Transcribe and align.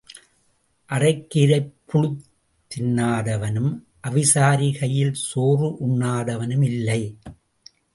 அறைக் 0.89 1.27
கீரைப் 1.35 1.73
புழுத் 1.89 2.23
தின்னாதவனும் 2.71 3.71
அவிசாரி 4.07 4.79
கையில் 4.79 5.13
சோறு 5.13 5.67
உண்ணாதவனும் 5.87 6.63
இல்லை. 6.63 7.01